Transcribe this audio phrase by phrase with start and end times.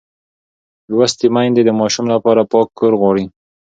[0.91, 3.25] لوستې میندې د ماشوم لپاره پاک کور غواړي.